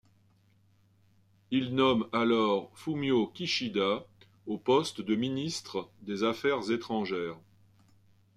[1.51, 4.03] Il nomme alors Fumio Kishida
[4.47, 7.37] au poste de ministre des Affaires étrangères.